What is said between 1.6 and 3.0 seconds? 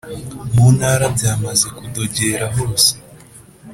kudogera hose